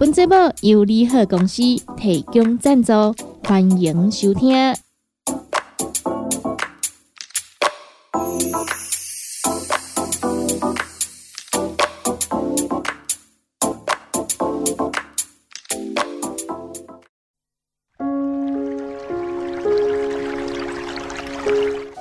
[0.00, 1.60] 本节目由利好公司
[1.98, 2.92] 提供赞助，
[3.44, 4.74] 欢迎收听。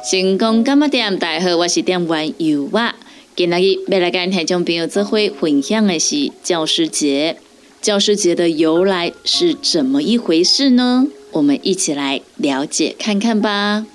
[0.09, 1.19] 成功干么店？
[1.19, 2.95] 大家好，我是店员尤娃。
[3.35, 7.35] 今日要来跟听众朋友做会分享的是教师节。
[7.81, 11.07] 教师节的由来是怎么一回事呢？
[11.31, 13.85] 我们一起来了解看看吧。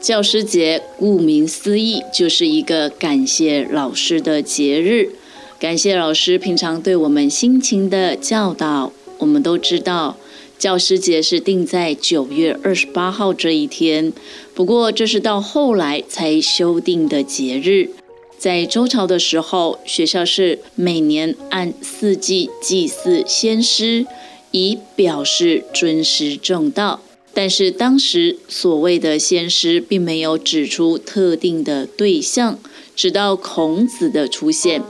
[0.00, 5.10] 教师节顾名思义，就是一个感谢老师的节日，
[5.58, 8.92] 感谢老师平常对我们辛勤的教导。
[9.18, 10.16] 我们都知道，
[10.58, 14.10] 教师节是定在九月二十八号这一天，
[14.54, 17.90] 不过这是到后来才修订的节日。
[18.38, 24.06] 在周朝的时候，学校是每年按四季祭祀先师，
[24.50, 27.00] 以表示尊师重道。
[27.32, 32.58] 但是当时所谓的先师，并没有指出特定的对象。
[32.94, 34.82] 直到孔子的出现，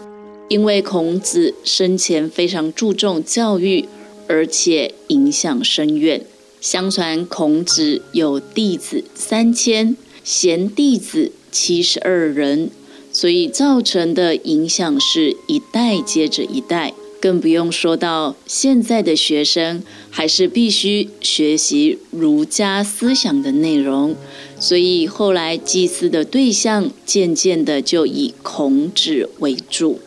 [0.49, 3.89] 因为孔子生前非常注重教育，
[4.29, 6.23] 而且影响深远。
[6.61, 12.71] 相传孔子有弟子三千，贤弟子七十二人。
[13.17, 24.15] 所以造成的影响是一代接着一代，更不用说到现在的学生，还是必须学习儒家思想的内容。
[24.61, 29.99] 所以后来祭祀的对象渐渐的就以孔子为主，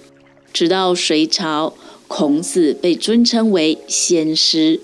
[0.54, 1.74] 直到隋朝，
[2.08, 4.80] 孔子被尊称为先师。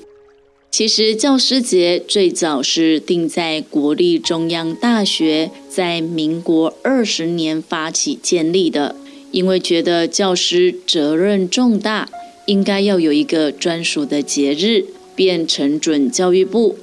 [0.71, 8.95] 其实教师节最早是定在国立中央大学在民国二十年发起建立的，
[9.31, 12.07] 因为觉得教师责任重大，
[12.45, 14.85] 应该要有一个专属的节日，
[15.17, 16.77] 便呈准教育部。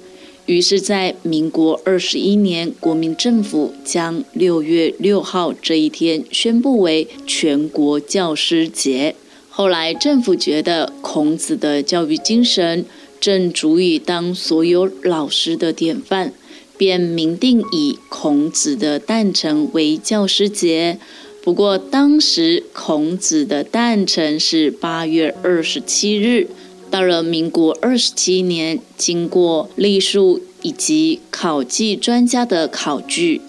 [0.44, 9.14] 于是，在民国二十一年，国民政府将六月六号这一天宣布为全国教师节。
[9.48, 12.84] 后来政府觉得孔子的教育精神。
[13.22, 16.32] 正足以当所有老师的典范，
[16.82, 20.98] 便明定以孔子的诞辰为教师节。
[21.41, 26.48] 不过当时孔子的诞辰是八月二十七日，
[26.91, 33.41] 到了民国二十七年，经过历数以及考记专家的考据，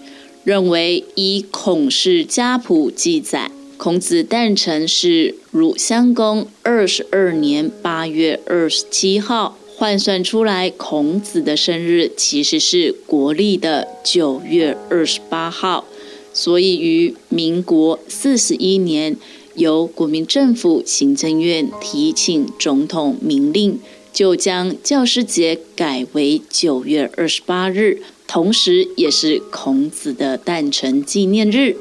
[0.44, 9.58] 认为以孔氏家谱记载，孔子诞辰是鲁襄公二十二年八月二十七号。
[9.76, 15.84] 换算出来，孔子的生日其实是国历的九月二十八号，
[16.32, 19.16] 所以于民国四十一年，
[19.54, 23.80] 由国民政府行政院提请总统明令，
[24.12, 31.76] 就将教师节改为九月二十八日，同时也是孔子的诞辰纪念日。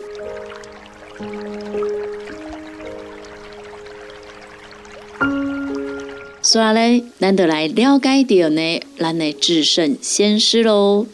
[6.54, 11.08] 所以咧，咱就来了解到呢，咱的至圣先师喽。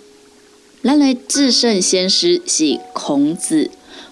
[0.84, 3.72] 咱的至圣先师是孔子，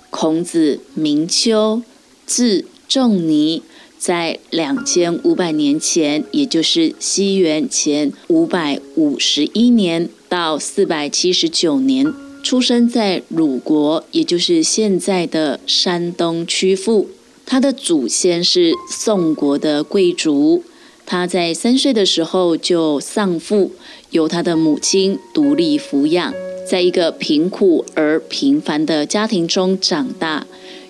[0.09, 1.81] 孔子名丘，
[2.25, 3.61] 字仲尼，
[3.99, 17.09] 在两千五百年前，也就是西元前五百五十一年到四百七十九年，出生在鲁国，也就是现在的山东曲阜。
[17.45, 20.63] 他的祖先是宋国的贵族。
[21.09, 23.71] 他在三岁的时候就丧父，
[24.11, 26.33] 由他的母亲独立抚养，
[26.69, 30.45] 在一个贫苦而平凡的家庭中长大。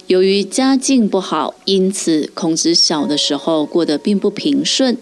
[0.08, 4.98] 由于家境不好，因此孔子小的时候过得并不平顺。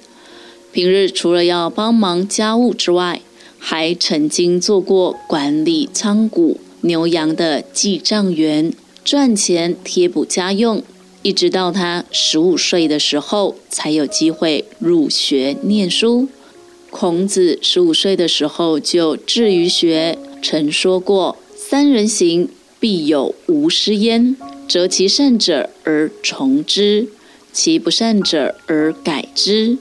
[0.74, 3.22] 平日除了要帮忙家务之外，
[3.58, 8.74] 还曾经做过管理仓谷、牛羊的记账员，
[9.06, 10.84] 赚钱贴补家用。
[11.25, 16.30] 一直到他十五岁的时候，才有机会入学念书。
[16.92, 22.48] 孔子十五岁的时候就志于学，曾说过：“三人行，
[22.80, 24.38] 必有吾师焉。
[24.69, 27.07] 择其善者而从之，
[27.51, 29.80] 其不善者而改之。”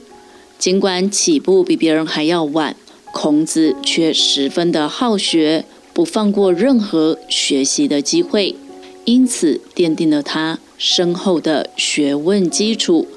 [0.57, 2.75] 尽管起步比别人还要晚，
[3.13, 8.55] 孔子却十分的好学，不放过任何学习的机会，
[9.03, 13.07] 因此奠定了他深厚的学问基础。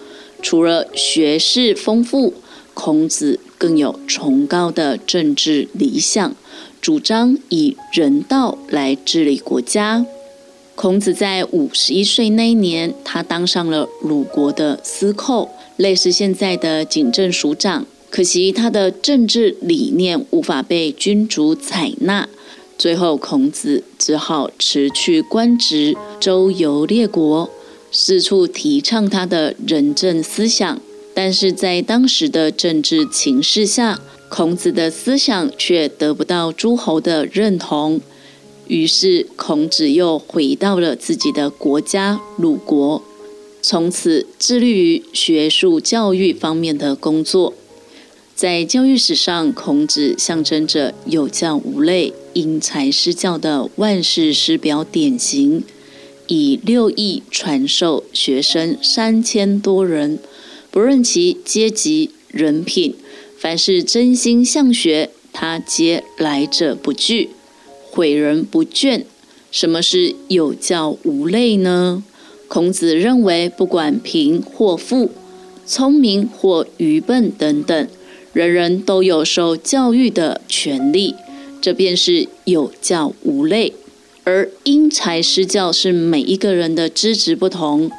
[0.40, 2.34] 除了学识丰富，
[2.75, 6.37] 孔子更有崇高的政治理想，
[6.81, 10.06] 主张以人道来治理国家。
[10.75, 15.50] 孔子在五十一岁那一年，他当上了鲁国的司寇。
[15.76, 22.28] 类似现在的警政署长，可惜他的政治理念无法被君主采纳，
[22.78, 27.50] 最后孔子只好辞去官职，周游列国，
[27.90, 30.80] 四处提倡他的仁政思想。
[31.12, 38.00] 但是在当时的政治情势下，孔子的思想却得不到诸侯的认同，
[38.69, 43.02] 于是孔子又回到了自己的国家鲁国。
[43.60, 47.52] 从此致力于学术教育方面的工作。
[48.38, 55.64] 在教育史上，孔子象征着有教无类、因材施教的万世师表典型，
[56.29, 60.20] 以六艺传授学生三千多人，
[60.70, 62.94] 不论其阶级、人品，
[63.37, 67.31] 凡是真心向学，他皆来者不拒，
[67.93, 69.02] 诲人不倦。
[69.50, 72.05] 什么是有教无类呢？
[72.46, 75.11] 孔子认为，不管贫或富、
[75.67, 77.88] 聪明或愚笨等等，
[78.38, 81.12] 人人都有受教育的权利，
[81.61, 83.73] 这便是有教无类。
[84.23, 87.90] 而因材施教是每一个人的资质不同，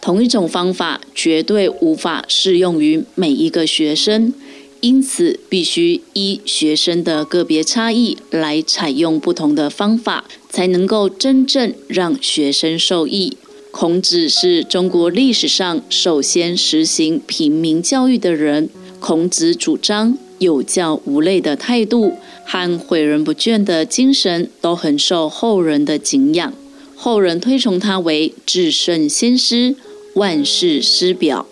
[0.00, 4.32] 同一种方法绝对无法适用于每一个学生，
[4.80, 13.36] 因此必须依学生的个别差异来采用不同的方法，才能够真正让学生受益。
[13.70, 18.70] 孔子是中国历史上首先实行平民教育的人。
[19.02, 22.16] 孔子主张有教无类的态度
[22.46, 26.52] 和诲人不倦的精神，都很受后人的敬仰。
[26.94, 29.74] 后人推崇他为至圣先师、
[30.14, 31.44] 万世师表。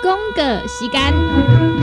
[0.00, 1.77] 公个时间。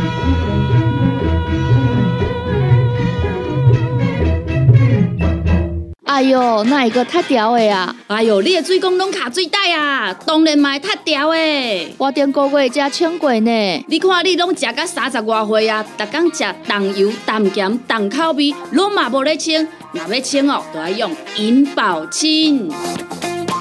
[6.16, 7.94] 哎哟，那一个太屌的呀！
[8.08, 11.94] 哎哟，你的水工拢卡水袋啊，当然嘛太屌的。
[11.98, 13.86] 我顶个月才称过呢。
[13.90, 19.68] 你看你拢食到三十外岁啊，逐天食重油、重咸、重口味，拢嘛无咧称。
[19.92, 22.72] 若要称哦，就要用银保清。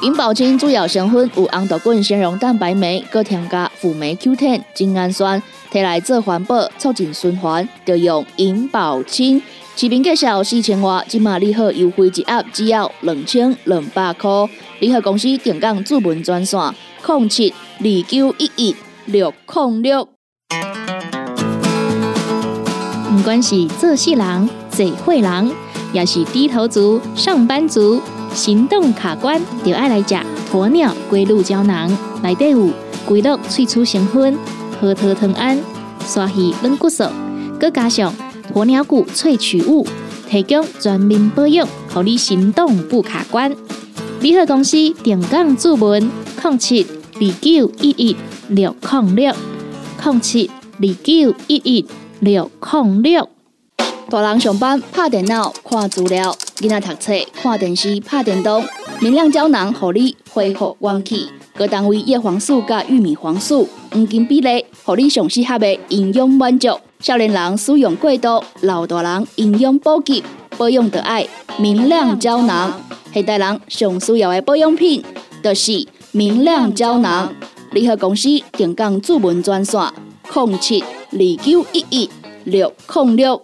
[0.02, 5.42] 银保清主要成分有红豆滚、纤溶蛋白酶，搁添加辅酶 Q10、精氨酸，
[5.72, 9.42] 摕来做环保、促进循环，就用银保清。
[9.76, 14.30] 视频介绍四千瓦，今马礼盒优惠一盒只要两千两百块。
[14.78, 16.60] 联合公司定岗主文专线：
[17.04, 18.76] 零七二九一一
[19.06, 20.08] 六零六。
[23.10, 25.50] 不管是做事人、嘴会人，
[25.92, 28.00] 也是低头族、上班族、
[28.32, 30.14] 行动卡关，就爱来食
[30.52, 31.90] 鸵鸟龟鹿胶囊。
[32.22, 32.70] 内底有
[33.04, 34.38] 龟鹿萃取成分，
[34.80, 35.60] 核桃藤胺、
[36.06, 37.02] 刷鱼软骨素，
[37.58, 38.14] 佮加上。
[38.54, 39.84] 鸵鸟骨萃取物，
[40.30, 43.52] 提供全面保养，让你行动不卡关。
[44.20, 46.08] 联合公司电杠注文：
[46.40, 48.16] 零七二九一一
[48.48, 49.34] 六零六
[50.04, 51.84] 零七二九一一
[52.20, 53.28] 六零六。
[54.08, 58.64] 大人上班拍电脑看资料，囡仔读册看电视拍电动。
[59.00, 61.28] 明亮胶囊，让你恢复元气。
[61.56, 66.68] 各单位叶黄素加玉米黄素黄金比例，让你上适合的营养满足。
[66.98, 70.20] 少年人使用过度，老大人营养补给
[70.58, 71.24] 保养的爱
[71.58, 72.80] 明亮胶囊。
[73.12, 75.00] 现代人上需要的保养品，
[75.44, 77.32] 就是明亮胶囊。
[77.70, 79.80] 联合公司定岗主文专线：
[80.32, 82.10] 零七二九一一
[82.42, 83.40] 六零六。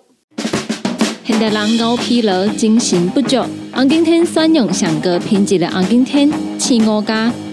[1.25, 3.41] 现代人高疲劳、精神不足，
[3.73, 7.33] 红景天选用上个品质的红景天，青五加。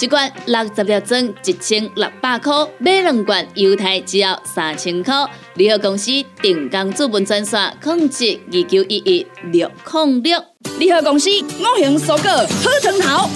[0.00, 5.12] 一罐六十粒装，一千六百块；买两罐，犹太只要三千块。
[5.54, 10.40] 联合公司定岗资本专线：控制二九一一六零六。
[10.78, 13.28] 联合公司五行蔬果好成头，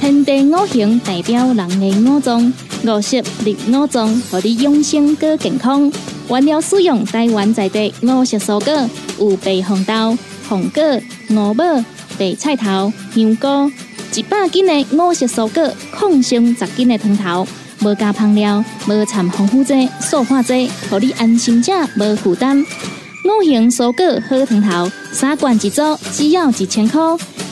[0.00, 2.52] 天地五行代表人的五脏，
[2.84, 5.92] 五色绿五脏，让你养生更健康。
[6.28, 10.82] 原料使用台湾在地五色蔬果，有白红豆、红果、
[11.30, 11.64] 五宝、
[12.18, 13.70] 白菜头、香菇。
[14.14, 17.46] 一百斤的五色蔬果，抗性十斤的汤头，
[17.82, 22.58] 无加香料，无掺防腐剂、塑化剂，让你安心吃，无负担。
[23.24, 27.00] 五行蔬果好汤头，三罐一组，只要一千块。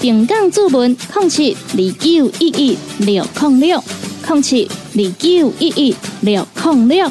[0.01, 3.83] 平港注文控七二九一一六控六
[4.27, 7.11] 控七二九一一六控六。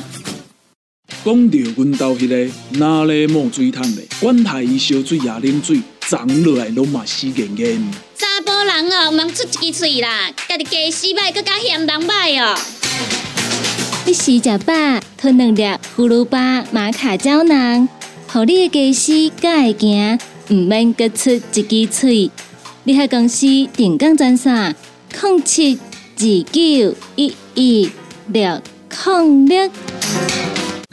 [1.24, 8.05] 讲到阮兜迄个哪里冒水桶的，管他伊烧水也啉水，长落来拢嘛死严严。
[8.18, 12.58] 查甫人哦，毋通出一支喙啦，家己家洗歹，搁加嫌人歹哦。
[14.06, 14.74] 你食食饱，
[15.18, 15.64] 吞两粒
[15.98, 17.90] 葫芦巴、马卡胶囊，
[18.32, 20.20] 互你的家洗才会行，
[20.50, 22.32] 毋免各出一支喙。
[22.86, 24.76] 你喺公司定岗专线：
[25.22, 25.78] 零七
[26.18, 27.92] 二九一一
[28.28, 28.62] 六
[29.06, 29.72] 零六。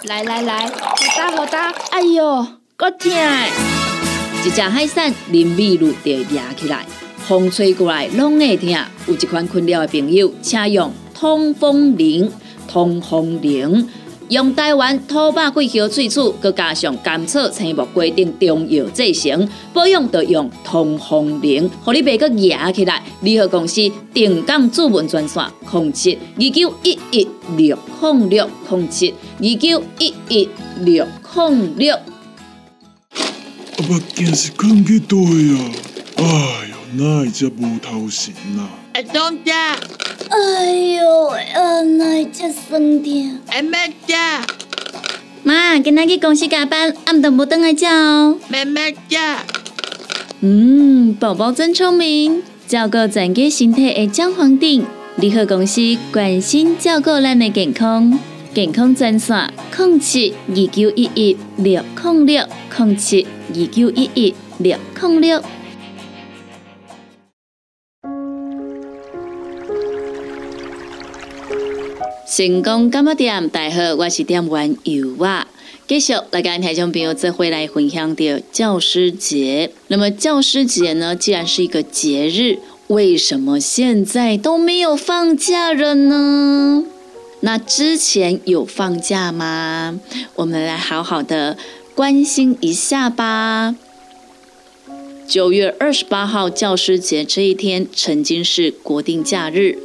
[0.05, 3.13] 来来来，好打好打，哎哟，够痛！
[4.45, 6.85] 一只海扇淋米露就压起来，
[7.27, 8.69] 风吹过来拢会疼。
[9.07, 12.31] 有一款困扰的朋友，请用通风铃。
[12.69, 13.87] 通风铃
[14.29, 23.03] 用台湾土八桂香萃取，佮加上甘草、青木规定中药制成，保养要用通风铃，互你袂佮压起来。
[23.21, 30.49] 联合公司定岗主文专线：控制二九一一六零六控制二九一一
[30.81, 31.95] 六零六。
[31.95, 35.73] 阿爸，今是讲去对啊！
[36.17, 38.69] 哎，哪会遮无头神啊？
[38.93, 39.75] 阿东家，
[40.29, 43.39] 哎呦，啊，哪只酸痛？
[43.47, 44.45] 阿妹家，
[45.43, 48.39] 妈，今仔去公司加班，暗顿无等来叫哦。
[48.49, 49.39] 妹妹家，
[50.41, 54.85] 嗯，宝宝真聪明，照顾全家身体的姜黄锭。
[55.17, 55.81] 联合公司
[56.13, 58.19] 关心照顾咱的健康，
[58.53, 62.45] 健康专线：零七二九一一六零六
[62.77, 65.43] 零七二九一一六零六。
[72.35, 75.47] 成功干么店，大家好，我是店员尤娃。
[75.87, 79.71] 继续来跟台中朋友这回来分享的教师节。
[79.89, 86.87] 那么教师节呢，既然是一个节日，为什么现在都没有放假了呢？
[87.41, 90.01] 那之前有放假吗？
[90.37, 91.59] 我们来好好的
[91.95, 93.77] 关心一下吧。
[95.29, 99.77] 九月二十八号教师节这一天，曾经是国定假日。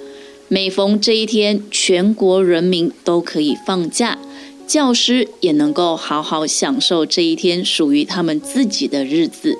[0.49, 4.17] 每逢这一天，全国人民都可以放假，
[4.65, 9.57] 教师也能够好好享受这一天属于他们自己的日子。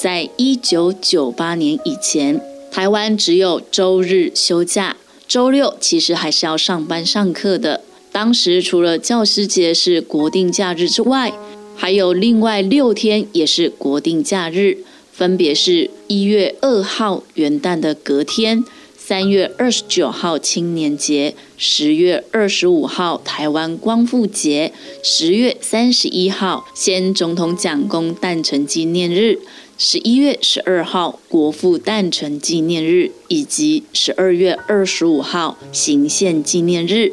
[0.00, 4.96] 在一九九八年以前，台湾只有周日休假，
[5.26, 7.80] 周六其实还是要上班上课的。
[8.12, 11.32] 当时除了教师节是国定假日之外，
[11.74, 14.78] 还有另外六天也是国定假日，
[15.12, 18.62] 分别是一月二号元旦的隔天。
[19.08, 29.38] 三月二十九号青年节，十月二十五号台湾光复节，十月三十一号先总统蒋公诞辰纪念日，
[29.78, 37.12] 十一月十二号国父诞辰纪念日，以及十二月二十五号行宪纪念日。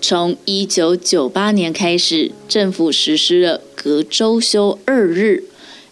[0.00, 5.44] 从一九九八年开始，政府实施了隔周休二日，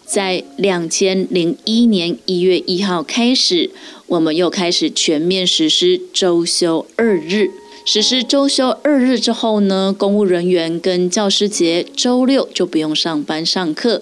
[0.05, 3.71] 在两千零一年一月一号开始。
[4.09, 7.51] 我们又开始全面实施周休二日。
[7.85, 14.01] 实施周休二日之后呢，公务人员跟教师节周六就不用上班上课。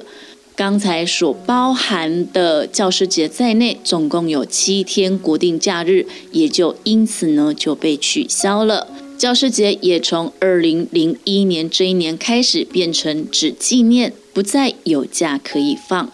[0.56, 8.88] 刚才所包含的教师节在内，总共有七天国定假日，也就因此呢就被取消了。
[9.18, 16.12] 教师节也从二零零一年这一年开始变成只纪念，不再有假可以放。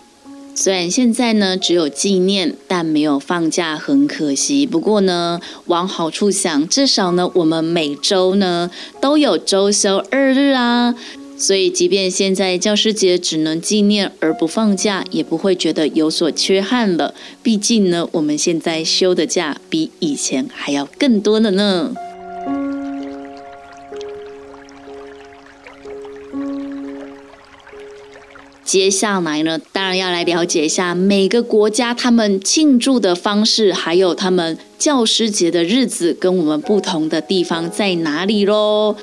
[0.56, 4.66] 虽然现在呢只有纪念，但没有放假，很可惜。
[4.66, 8.70] 不过呢，往好处想，至少呢我们每周呢
[9.02, 10.96] 都有周休二日啊。
[11.36, 17.16] 所以，即便现在教师节只能纪念而不放假，也不会觉得有所缺憾了。
[17.42, 21.94] 毕竟呢，我们现在休的假比以前还要更多了呢。
[28.74, 38.96] 接下来呢，当然要来了解一下每个国家他们庆祝的方式，还有他们教师节的日子跟我们不同的地方在哪里喽。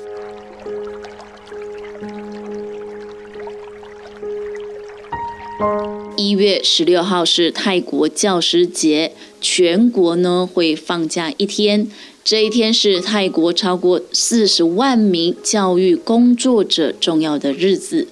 [6.17, 11.87] 一月十六号是泰国教师节，全国呢会放假一天。
[12.25, 18.09] 这一天是泰国超过四十万名教育工作者重要的日子。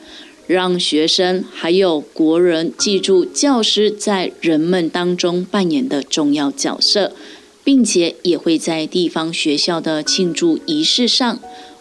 [0.49, 7.13] 让学生还有国人记住教师在人们当中扮演的重要角色，
[7.63, 11.37] 并且也会在地方学校的庆祝仪式上，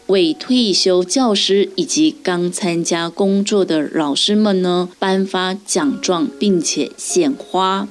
[0.09, 7.89] 为退休教师以及刚参加工作的老师们呢颁发奖状，并且献花。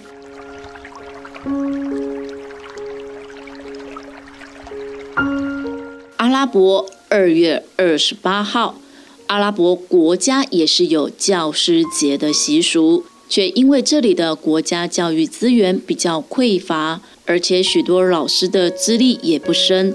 [6.17, 8.79] 阿拉伯二月二十八号。
[9.27, 19.93] 阿拉伯国家也是有教师节的习俗，却因为这里的国家教育资源比较匮乏，而且许多老师的资历也不深，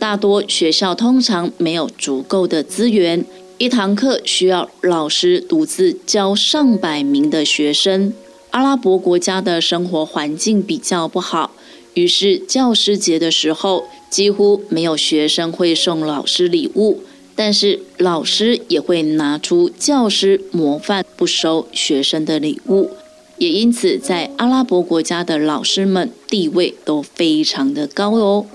[0.00, 3.24] 大多学校通常没有足够的资源，
[3.58, 8.12] 一堂课需要老师独自教上百名的学生。
[8.50, 11.52] 阿拉伯国家的生活环境比较不好，
[11.94, 17.00] 于是教师节的时候，几乎没有学生会送老师礼物。
[17.44, 22.90] 但是老师也会拿出教师模范，不收学生的礼物，
[23.36, 28.46] 也因此在阿拉伯国家的老师们地位都非常的高哦。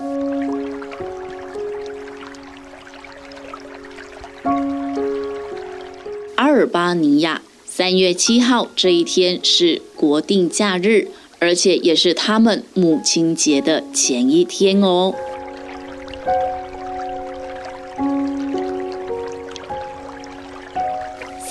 [6.36, 15.14] 阿尔巴尼亚三月七号这一天是国定假日，而且也是他们母亲节的前一天哦。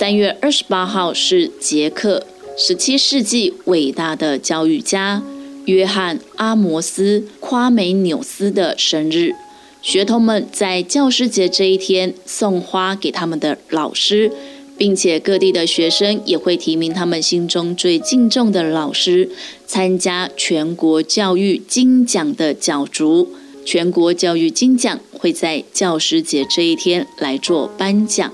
[0.08, 2.24] 三月二十八号是捷克
[2.56, 5.22] 十七世纪伟大的教育家
[5.66, 9.34] 约翰阿摩斯夸美纽斯的生日，
[9.82, 14.32] 学童们在教师节这一天送花给他们的老师，
[14.78, 19.28] 并且各地的学生也会提名他们心中最敬重的老师
[19.66, 23.28] 参加全国教育金奖的角逐。
[23.66, 28.32] 全国教育金奖会在教师节这一天来做颁奖。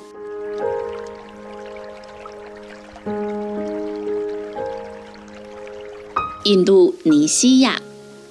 [6.45, 7.81] 印度尼西亚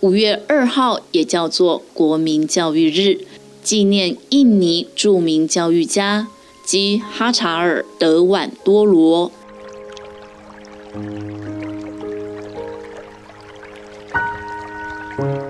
[0.01, 3.25] 五月二号也叫做国民教育日，
[3.63, 6.27] 纪念印尼著名教育家
[6.63, 9.31] 基哈查尔德瓦多罗。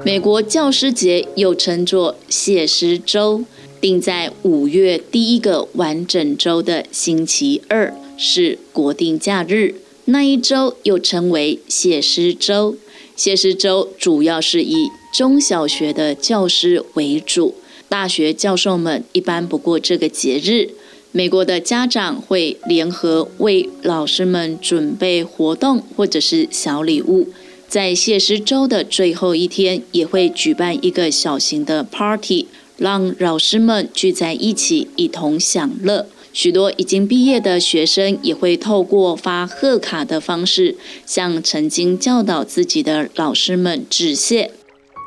[0.06, 3.44] 美国教师节又称作谢师周，
[3.82, 9.76] 定在五月第一个完整周的星期二，是国定假日。
[10.06, 12.76] 那一周又称为谢师周，
[13.16, 17.56] 谢师周主要是以中小学的教师为主，
[17.88, 20.72] 大学教授们一般不过这个节日。
[21.14, 27.30] 美国的家长会联合为老师们准备活动或者是小礼物，
[27.70, 36.08] 在谢师周的最后一天也会举办一个小型的 party，让老师们聚在一起一同享乐。
[36.34, 44.52] 许多已经毕业的学生也会透过发贺卡的方式，向曾经教导自己的老师们致谢。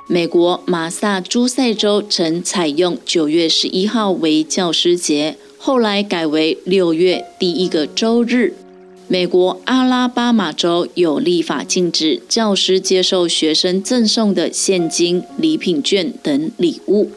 [0.08, 8.54] 美国马萨诸塞州曾采用九月十一号为教师节，后来改为六月第一个周日。
[9.08, 17.10] 美国阿拉巴马州有立法禁止教师接受学生赠送的现金、礼品券等礼物。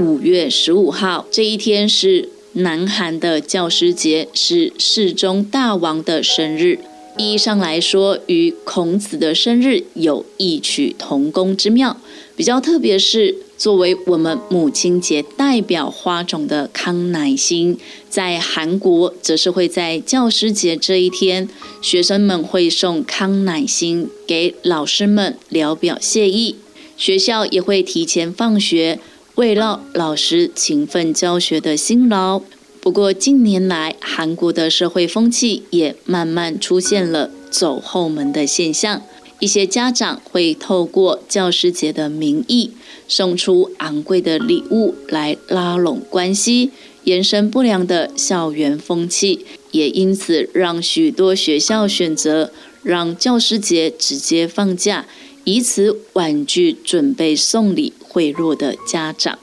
[0.00, 6.78] 五月十五号这一天是南韩的教师节，是世宗大王的生日。
[7.16, 11.96] 意义上来说，与孔子的生日有异曲同工之妙。
[12.36, 17.76] 比较特别是，作为我们母亲节代表花种的康乃馨，
[18.08, 21.48] 在韩国则是会在教师节这一天，
[21.82, 26.54] 学生们会送康乃馨给老师们聊表谢意，
[26.96, 29.00] 学校也会提前放学。
[29.38, 32.42] 慰劳老师勤奋教学的辛劳。
[32.80, 39.00] 不过近年来，韩国的社会风气也慢慢出现了走后门的现象。
[39.38, 42.72] 一些家长会透过教师节的名义，
[43.06, 46.72] 送出昂贵的礼物来拉拢关系，
[47.04, 49.46] 延伸不良的校园风气。
[49.70, 52.50] 也因此，让许多学校选择
[52.82, 55.06] 让教师节直接放假。
[55.44, 59.38] 以此婉拒准备送礼脆弱的家长。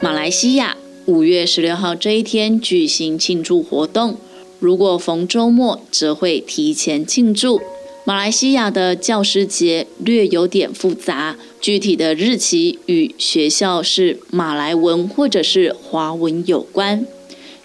[0.00, 4.16] 马来西亚五月十六号这一天举行庆祝活动，
[4.58, 7.60] 如果逢周末，则会提前庆祝。
[8.06, 17.06] 马来西亚的教师节略有点复杂，具体的日期与学校是马来文或者是华文有关。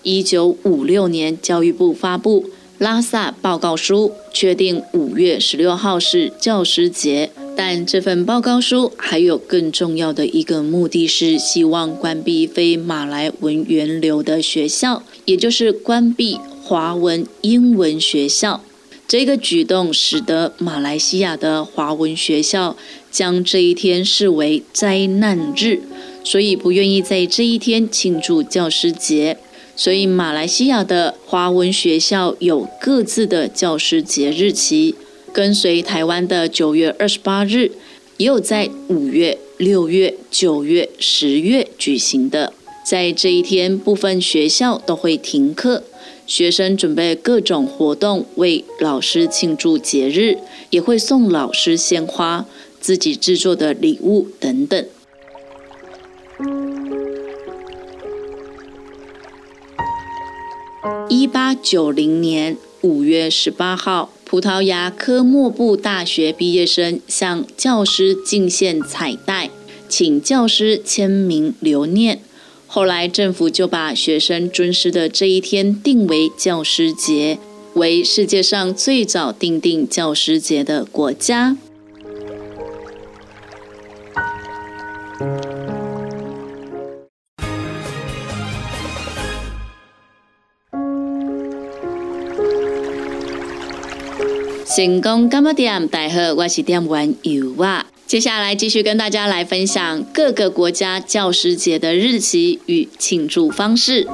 [0.04, 2.50] 一九五六年教育部发布。
[2.80, 7.30] 拉萨报告书，确定五月十六号是教师节。
[7.58, 18.64] 但这份报告书还有更重要的一个目的是希望关闭非马来文源流的学校，也就是关闭华文、英文学校。
[19.06, 22.78] 这个举动使得马来西亚的华文学校
[23.12, 25.82] 将这一天视为灾难日，
[26.24, 29.38] 所以不愿意在这一天庆祝教师节。
[29.80, 34.94] 所以马来西亚的华文学校有各自的教师节日期。
[35.32, 37.72] 跟随台湾的九月二十八日，
[38.18, 42.52] 也有在五月、六月、九月、十月举行的。
[42.84, 45.84] 在这一天，部分学校都会停课，
[46.28, 50.40] 学生准备各种活动为老师庆祝节日，
[50.72, 52.46] 也会送老师鲜花、
[52.82, 54.86] 自己制作的礼物等等。
[61.10, 64.12] 一八九零年五月十八号。
[64.24, 69.50] 葡萄牙科莫布大学毕业生向教师敬献彩带，
[69.88, 72.22] 请教师签名留念。
[72.68, 77.40] 后来政府就把学生尊师的这一天定为教师节，
[77.74, 81.58] 为世界上最早定定教师节的国家。
[94.70, 95.88] 成功干么点？
[95.88, 97.88] 大家好，我是点玩游啊。
[98.06, 104.08] 接下来继续跟大家来分享各个国家教师节的日期与庆祝方式。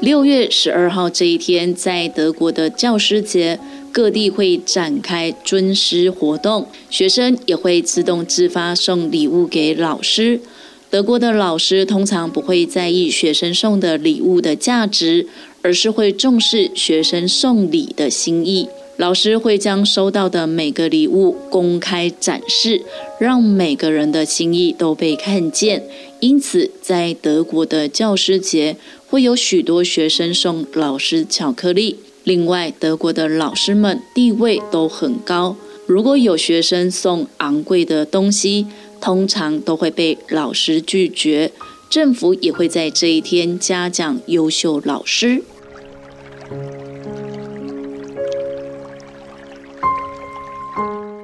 [0.00, 3.60] 六月十二号这一天，在德国的教师节，
[3.92, 10.40] 各地会展开尊师活动，学生也会自动自发送礼物给老师。
[10.88, 15.26] 德国的老师通常不会在意学生送的礼物的价值，
[15.62, 18.68] 而是会重视学生送礼的心意。
[18.96, 22.80] 老师会将收到的每个礼物公开展示，
[23.18, 25.82] 让每个人的心意都被看见。
[26.20, 28.76] 因此，在德国的教师节，
[29.08, 31.98] 会有许多学生送老师巧克力。
[32.24, 38.66] 另外，德国的老师们地位都很高，如果有学生送昂贵的东西，
[39.00, 41.52] 通常都会被老师拒绝，
[41.88, 45.42] 政府也会在这一天嘉奖优秀老师。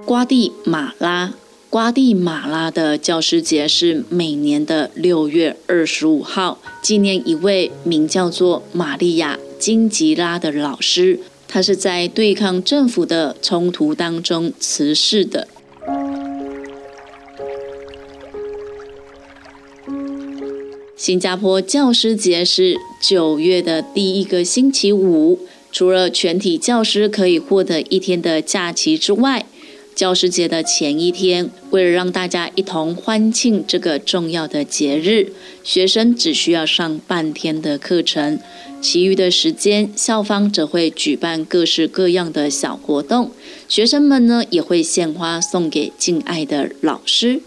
[0.04, 1.32] 瓜地马拉，
[1.70, 15.48] 瓜地马拉的教师节是每年的六月二十五号，纪念一位名叫做玛利亚金吉拉的老师，他是在对抗政府的冲突当中辞世的。
[21.02, 25.36] 新加坡教师节是九月的第一个星期五。
[25.72, 29.44] 除了全体教师可以获得一天的假期之外，
[29.96, 35.32] 教师节的前一天，为了让大家一同欢庆这个重要的节日，
[35.64, 38.38] 学生只需要上半天的课程，
[38.80, 43.32] 其余的时间，校方则会举办各式各样的小活动。
[43.66, 47.40] 学生们呢，也会献花送给敬爱的老师。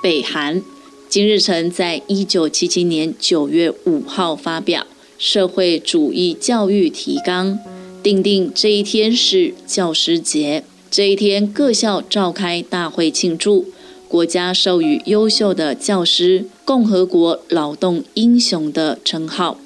[0.00, 0.62] 北韩
[1.08, 4.82] 金日成在一九七七年九月五号发表
[5.18, 7.54] 《社会主义教育提纲》，
[8.00, 10.62] 定定这一天是教师节。
[10.88, 13.66] 这一天，各校召开大会庆祝，
[14.06, 19.58] 国家授予优秀的教师“共和国劳动英雄”的称号。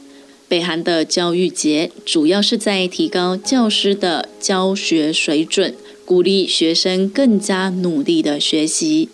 [0.48, 5.74] 北韩的教育节主要是在提高教师的教学水准，
[6.06, 9.10] 鼓励学生更加努力的学习。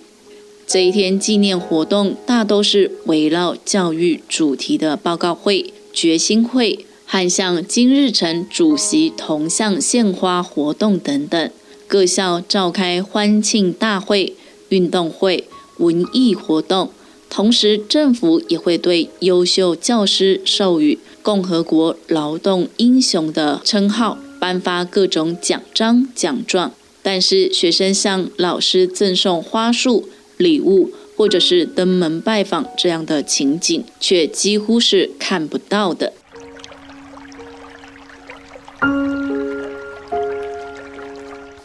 [0.68, 11.50] 这一天纪念活动大都是围绕教育主题的报告会、决心会和向金日成主席铜像献花活动等等。
[11.86, 14.34] 各校召开欢庆大会、
[14.68, 15.44] 运动会、
[15.78, 16.90] 文艺活动，
[17.30, 26.74] 同时政府也会对优秀教师授予共和国劳动英雄的称号，颁发各种奖章奖状。
[27.02, 30.10] 但是学生向老师赠送花束。
[30.38, 36.14] 礼物，或者是登门拜访这样的情景，却几乎是看不到的。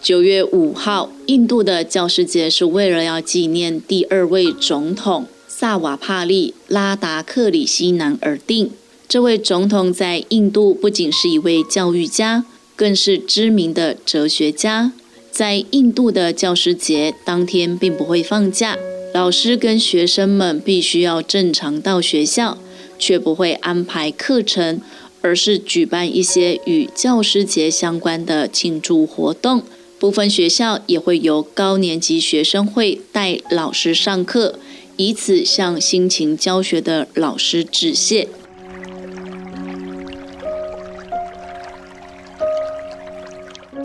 [0.02, 8.72] 九月五号，印度的教师节是为了要纪念第二位总统萨瓦帕利拉达克里希南而定。
[9.08, 12.44] 这位总统在印度不仅是一位教育家，
[12.76, 14.92] 更是知名的哲学家。
[15.34, 18.78] 在印度的教师节当天，并不会放假，
[19.16, 22.60] 老师跟学生们必须要正常到学校，
[23.00, 24.80] 却不会安排课程，
[25.22, 29.64] 而是举办一些与教师节相关的庆祝活动。
[29.98, 34.60] 部分学校也会由高年级学生会带老师上课，
[34.98, 38.28] 以此向辛勤教学的老师致谢。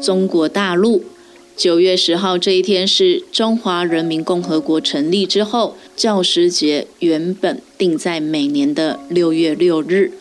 [0.02, 1.04] 中国大陆
[1.58, 10.12] 九月十号这一天是中华人民共和国成立之后，教师节原本定在每年的六月六日。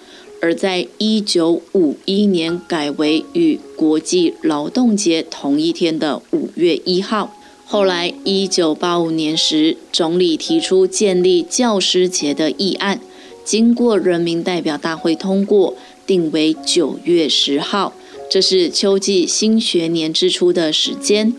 [0.41, 7.35] 而在一九五一年改为与国际劳动节同一天的五月一号。
[7.65, 12.99] 后来一九八五年时，总理提出建立教师节的议案，
[13.45, 15.75] 经过人民代表大会通过，
[16.07, 17.93] 定为九月十号。
[18.29, 21.33] 这是秋季新学年之初的时间。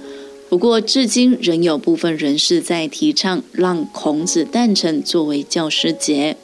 [0.48, 6.37] 不过，至今仍有部分人士在提倡让孔子诞辰作为教师节。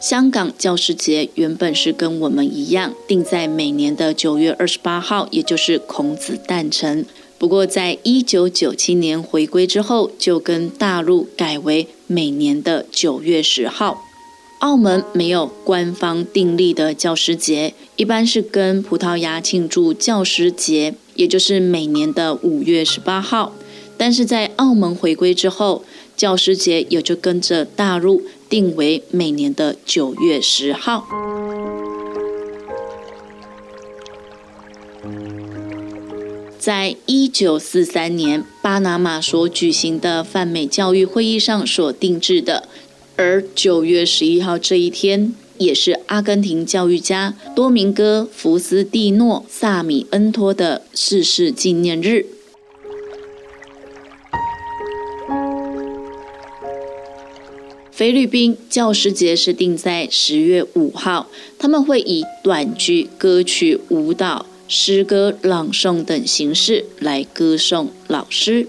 [0.00, 7.04] 香港教师节原本是跟我们一样定在每年的九月二十八号，也就是孔子诞辰。
[7.36, 14.06] 不过，在一九九七年回归之后，就跟大陆改为每年的九月十号。
[14.60, 23.52] 澳门没有官方订立的教师节，一般是跟葡萄牙庆祝教师节，也就是每年的五月十八号。
[23.96, 25.84] 但是在澳门回归之后，
[26.16, 28.22] 教师节也就跟着大陆。
[28.50, 31.06] 定为每年的九月十号。
[36.58, 42.68] 在一九四三年巴拿马所举行的泛美教育会议上所定制的，
[43.22, 52.24] 而九月十一号这一天，也是阿根廷教育家多明戈·福斯蒂诺·萨米恩托的逝世纪念日。
[57.90, 61.28] 菲律宾教师节是定在十月五号，
[61.58, 68.66] 他们会以短剧、歌曲、舞蹈、诗歌朗诵等形式来歌颂老师。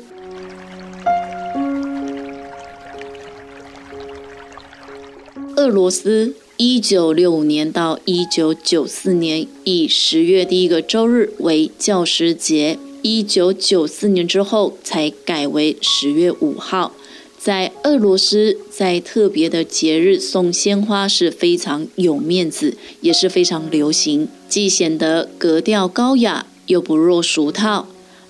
[5.62, 16.96] 俄罗斯一九六五年到一九九四年以十月第一个周日为教师节，一九九四年之后才改为十月五号。
[17.38, 27.88] 在俄罗斯，在特别的节日送鲜花是非常有面子，也是非常流行，既显得格调高雅，又不落俗套。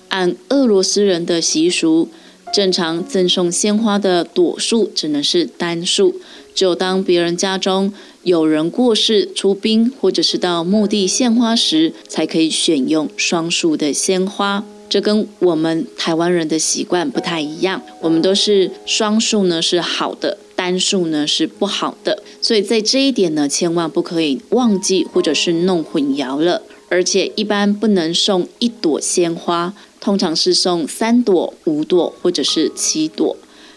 [0.08, 2.10] 按俄罗斯人的习俗，
[2.52, 6.20] 正常赠送鲜花的朵数只能是单数，
[6.54, 14.64] 只有当别人家中有人过世、出殡，或者是到墓地献花时，才可以选用双数的鲜花。
[14.88, 26.60] 这跟我们台湾人的习惯不太一样，我们都是双数呢是好的，单数呢是不好的，所以在这一点呢，千万不可以忘记或者是弄混淆了。
[26.90, 33.34] 而且一般不能送一朵鲜花，通常是送三朵、五朵或者是七朵。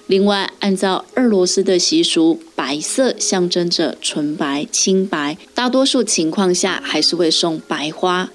[0.08, 8.30] 另外，按照俄罗斯的习俗，白色象征着纯白、清白，大多数情况下还是会送白花。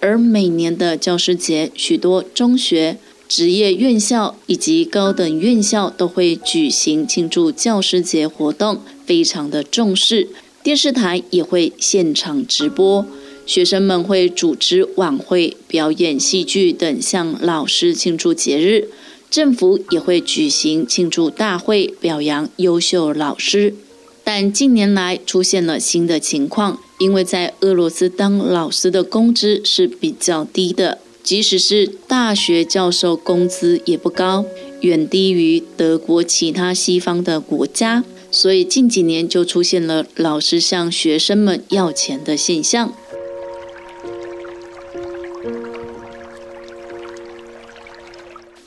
[0.00, 10.28] 而每年的教师节，许多中学、职业院校以及高等院校都会举行庆祝教师节活动，非常的重视。
[10.62, 13.06] 电视台也会现场直播，
[13.46, 18.90] 学生们会组织晚会、表演戏剧等，向老师庆祝节日。
[19.30, 23.74] 政府也会举行庆祝大会，表扬优秀老师。
[24.24, 34.44] 但近年来出现了新的情况，因为在俄罗斯当老师的工资是比较低的，即使是大学教授工资也不高，
[34.80, 42.92] 远低于德国其他西方的国家，所以近几年就出现了老师向学生们要钱的现象。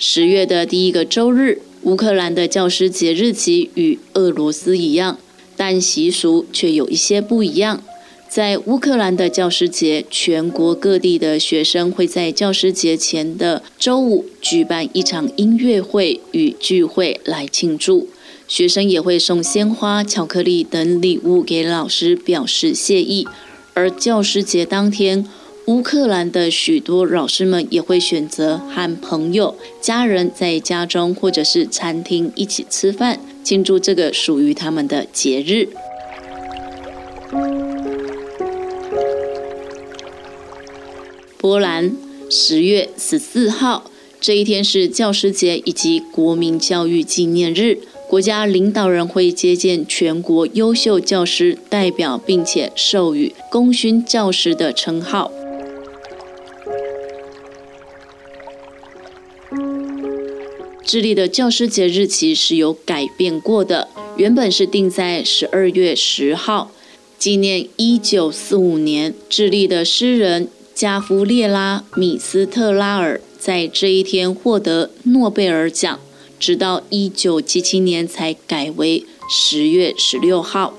[0.02, 5.18] 十月的第一个周日，乌克兰的教师节日期与俄罗斯一样。
[5.58, 7.84] 但习俗却有一些不一样。
[8.30, 18.08] 在乌克兰的教师节，全国各地的学生会在教师节前的周五举办一场音乐会与聚会来庆祝。
[18.48, 23.28] 学生也会送鲜花、巧克力等礼物给老师，表示谢意。
[23.74, 25.26] 而教师节当天，
[25.70, 35.70] 乌克兰的许多老师们也会选择和朋友、家人在家中或者是餐厅一起吃饭，庆祝这个属于他们的节日。
[41.38, 41.96] 波兰
[42.32, 47.78] 十月十四号这一天是教师节以及国民教育纪念日。
[48.08, 55.32] 国家领导人会接见全国优秀教师代表，并且授予功勋教师的称号。
[60.90, 66.72] 智利的教师节日期是有改变过的，原本是定在十二月十号，
[67.20, 76.00] 纪念一九四五年智利的诗人加夫列拉米斯特拉尔在这一天获得诺贝尔奖。
[76.40, 80.74] 直到一九七七年才改为十月十六号。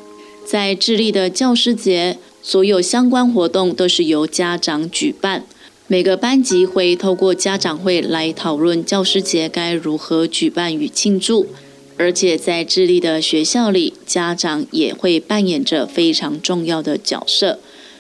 [0.45, 5.47] 在智利的教师节，所有相关活动都是由家长举办。
[5.93, 11.49] 每个班级会透过家长会来讨论教师节该如何举办与庆祝。
[11.97, 17.59] 而且在智利的学校里，家长也会扮演着非常重要的角色。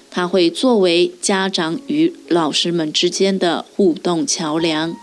[0.09, 4.95] 他会作为家长与老师们之间的互动桥梁。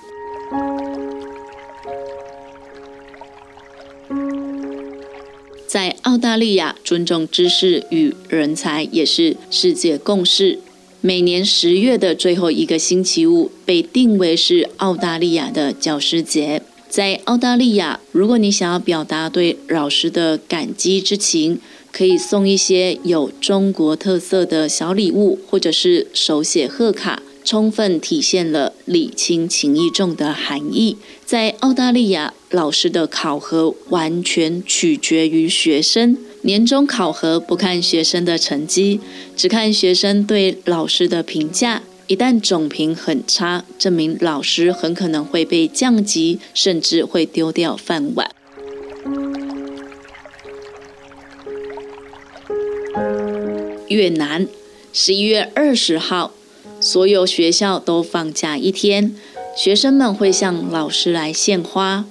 [5.67, 10.59] 在澳大利亚，尊重知识与人才也是世界共识。
[11.01, 16.61] 每年十月的最后一个星期五被定为是澳大利亚的教师节。
[16.89, 21.59] 在澳大利亚，如果你想要表达对老师的感激之情，
[21.91, 27.21] 可以送一些有中国特色的小礼物，或者是手写贺卡。
[27.45, 30.97] 充分体现了礼轻情意重的含义。
[31.25, 36.17] 在澳大利亚，老师的考核完全取决于学生。
[36.47, 39.01] 年终考核不看学生的成绩，
[39.35, 41.83] 只看学生对老师的评价。
[42.07, 48.31] 一旦总评很差，证明老师很可能会被降级，甚至会丢掉饭碗。
[53.89, 54.47] 越南，
[54.93, 56.31] 十一月二十号。
[56.79, 59.13] 所有学校都放假一天，
[59.57, 62.05] 学生们会向老师来献花。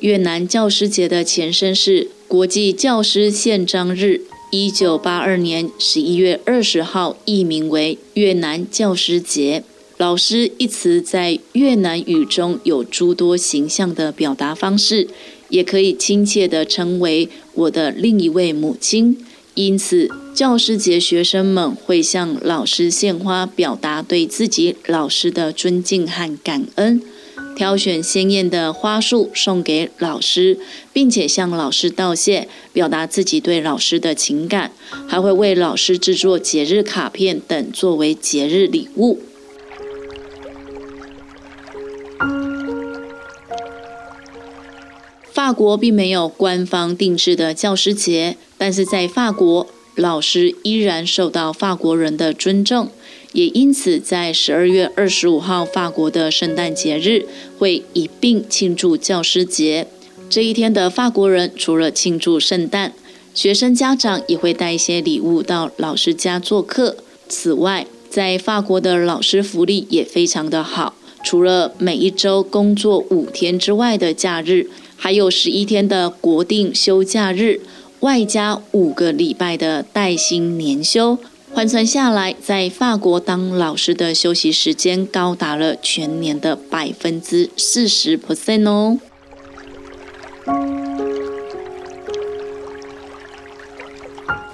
[0.00, 9.62] 越南教师节的前身是国际教师宪章日，一九八二年十一月二十号译名为越南教师节。
[9.98, 15.08] 老师一词在越南语中有诸多形象的表达方式，
[15.50, 19.18] 也可以亲切地称为我的另一位母亲。
[19.52, 27.02] 因此，教师节学生们会向老师献花，表达对自己老师的尊敬和感恩。
[27.62, 30.58] 挑选鲜艳的花束送给老师，
[30.92, 34.72] 并且向老师道谢，表达自己对老师的情感。
[35.08, 39.20] 还会为老师制作节日卡片等作为节日礼物。
[45.32, 48.36] 法国并没有官方定制的教师节。
[48.58, 52.90] 但是在法国，老师依然受到法国人的尊重，
[53.32, 57.26] 也因此在十二月二十五号法国的圣诞节日
[57.58, 59.86] 会一并庆祝教师节。
[60.28, 62.92] 这一天的法国人除了庆祝圣诞，
[63.34, 66.96] 学生家长也会带一些礼物到老师家做客。
[67.28, 77.60] 此外，在法国的老师福利也非常的好，除了每一周工作五天之外的假日，还有十一天的国定休假日。
[78.00, 81.18] 外加五个礼拜的带薪年休，
[81.54, 88.98] 换算下来，在法国当老师的休息时间高达了全年的百分之四十 percent 哦。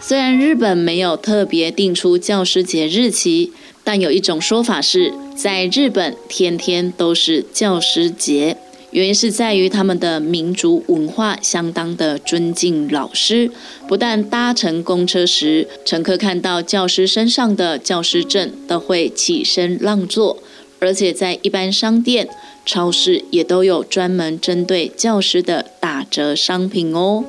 [0.01, 3.53] 虽然日本没有特别定出教师节日期，
[3.85, 8.57] 但有一种说法是在日本天天都是教师节。
[8.91, 13.51] 原因是在于他们的民族文化相当的尊敬老师，
[13.87, 20.43] 不但搭乘公车时，乘客看到教师身上的教师证都会起身让座，
[20.79, 22.27] 而且在一般商店、
[22.65, 27.25] 超市也都有专门针对教师的打折商品哦。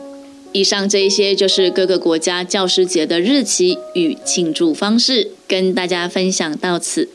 [0.51, 7.09] 以上这一些就是各个国家教师节的日期与庆祝方式，跟大家分享到此。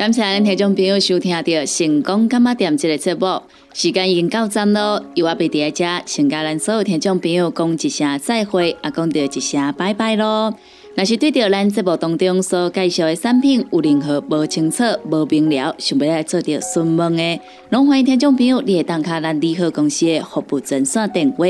[0.00, 1.42] 感谢咱听众朋友收听到
[1.78, 3.42] 《成功干嘛店》这个节目，
[3.74, 10.54] 时间已经到站咯，由我贝伫遮，先甲咱所有听众朋友讲一声再会，也讲到一声拜拜咯。
[10.96, 21.44] 若是对着咱节目当中所介绍的产品有任何无清楚、无明了，想要来做着询问的，拢欢迎听众朋友你会打卡咱利好公司的服务专线电话，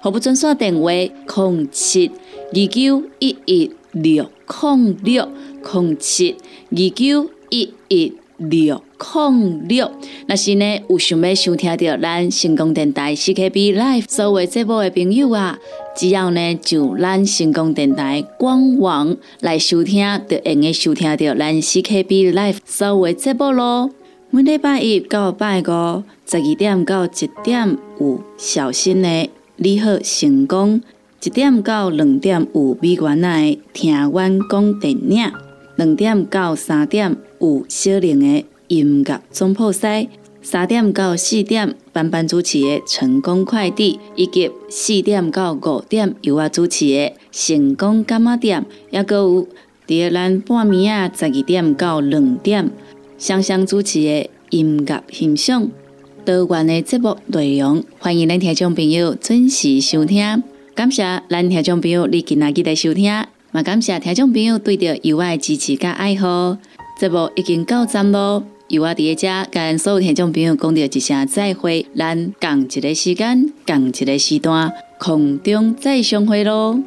[0.00, 2.08] 服务专线电话：零七
[2.52, 4.30] 二九一一六
[4.62, 5.28] 零六
[5.72, 6.36] 零七
[6.70, 7.35] 二九。
[7.50, 9.90] 一一六零六，
[10.26, 15.58] 若是呢有想要收听到咱成功电台 CKB Live 所有节目的朋友啊，
[15.96, 23.90] 只要呢就咱成功电台官网来收听，就会用收听到咱 CKB Live 所有节目咯。
[24.30, 30.82] 每礼拜一到拜五十二点到一点有小新的你好成功，
[31.22, 35.32] 一点到两点有美元的听阮讲电影。
[35.76, 40.08] 两点到三点有小玲的音乐总铺西，
[40.42, 49.48] 三点到四点班班主持的成功快递，以及四点到五点由我主持的成功干妈店，也阁有
[49.86, 52.70] 第二咱半暝啊十二点到两点
[53.18, 55.70] 双双主持的音乐欣赏，
[56.24, 60.42] 多元的节目内容，欢迎咱听众朋友准时收听。
[60.74, 63.12] 感谢咱听众朋友你今仔日的收听。
[63.52, 66.58] 嘛，感谢听众朋友对着有爱支持甲爱好，
[66.98, 68.42] 节目已经到站咯。
[68.68, 76.80] 由我伫遮跟所有听众朋友讲着一声再会，咱共一个时间，共一个时段，空中再相会咯。